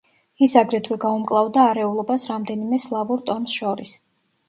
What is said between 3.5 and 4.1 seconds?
შორის.